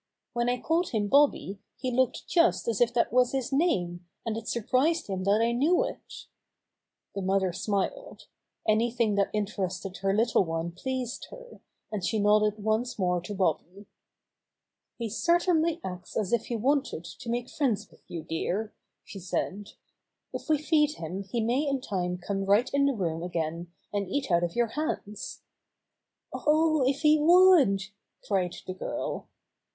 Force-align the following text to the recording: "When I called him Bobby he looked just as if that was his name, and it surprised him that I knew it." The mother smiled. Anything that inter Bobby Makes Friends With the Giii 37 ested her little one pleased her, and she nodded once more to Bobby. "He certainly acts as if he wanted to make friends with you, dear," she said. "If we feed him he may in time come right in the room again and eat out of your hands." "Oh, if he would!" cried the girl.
"When 0.33 0.49
I 0.49 0.59
called 0.59 0.89
him 0.89 1.09
Bobby 1.09 1.59
he 1.77 1.91
looked 1.91 2.27
just 2.27 2.67
as 2.67 2.81
if 2.81 2.91
that 2.95 3.13
was 3.13 3.33
his 3.33 3.53
name, 3.53 4.07
and 4.25 4.35
it 4.35 4.47
surprised 4.47 5.05
him 5.05 5.25
that 5.25 5.41
I 5.41 5.51
knew 5.51 5.83
it." 5.83 6.25
The 7.13 7.21
mother 7.21 7.53
smiled. 7.53 8.25
Anything 8.67 9.13
that 9.13 9.29
inter 9.31 9.57
Bobby 9.57 9.65
Makes 9.67 9.75
Friends 9.79 9.83
With 9.83 9.83
the 9.83 9.89
Giii 9.89 10.01
37 10.01 10.19
ested 10.25 10.41
her 10.41 10.41
little 10.41 10.43
one 10.43 10.71
pleased 10.71 11.27
her, 11.29 11.61
and 11.91 12.03
she 12.03 12.19
nodded 12.19 12.63
once 12.63 12.97
more 12.97 13.21
to 13.21 13.33
Bobby. 13.35 13.85
"He 14.97 15.07
certainly 15.07 15.79
acts 15.83 16.17
as 16.17 16.33
if 16.33 16.47
he 16.47 16.55
wanted 16.55 17.05
to 17.05 17.29
make 17.29 17.47
friends 17.47 17.87
with 17.91 18.01
you, 18.07 18.23
dear," 18.23 18.73
she 19.03 19.19
said. 19.19 19.73
"If 20.33 20.49
we 20.49 20.57
feed 20.57 20.93
him 20.93 21.21
he 21.21 21.41
may 21.41 21.67
in 21.67 21.79
time 21.79 22.17
come 22.17 22.45
right 22.45 22.71
in 22.73 22.87
the 22.87 22.95
room 22.95 23.21
again 23.21 23.71
and 23.93 24.09
eat 24.09 24.31
out 24.31 24.43
of 24.43 24.55
your 24.55 24.69
hands." 24.69 25.43
"Oh, 26.33 26.83
if 26.89 27.01
he 27.01 27.19
would!" 27.19 27.83
cried 28.23 28.55
the 28.65 28.73
girl. 28.73 29.27